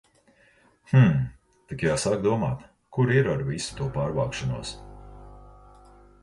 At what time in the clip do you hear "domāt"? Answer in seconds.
2.23-2.63